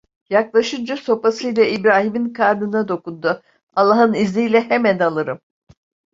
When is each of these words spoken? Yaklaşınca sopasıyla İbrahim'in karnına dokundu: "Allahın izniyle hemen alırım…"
Yaklaşınca 0.29 0.97
sopasıyla 0.97 1.63
İbrahim'in 1.65 2.33
karnına 2.33 2.87
dokundu: 2.87 3.41
"Allahın 3.75 4.13
izniyle 4.13 4.61
hemen 4.61 4.99
alırım…" 4.99 5.39